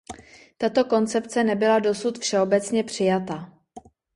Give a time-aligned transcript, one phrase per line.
[0.57, 3.53] Tato koncepce nebyla dosud všeobecně přijata.